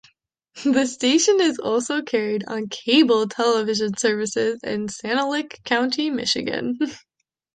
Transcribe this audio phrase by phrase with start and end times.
[0.65, 6.79] The station is also carried on cable television services in Sanilac County, Michigan.